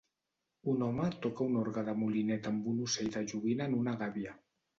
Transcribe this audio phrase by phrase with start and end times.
[0.71, 4.35] Un home toca un orgue de molinet amb un ocell de joguina en una gàbia.